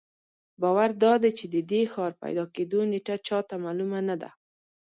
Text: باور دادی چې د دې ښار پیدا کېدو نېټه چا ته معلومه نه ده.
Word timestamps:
باور 0.61 0.89
دادی 1.03 1.31
چې 1.39 1.45
د 1.53 1.55
دې 1.71 1.81
ښار 1.91 2.11
پیدا 2.23 2.43
کېدو 2.55 2.79
نېټه 2.91 3.15
چا 3.27 3.39
ته 3.49 3.55
معلومه 3.63 3.99
نه 4.09 4.15
ده. 4.21 4.29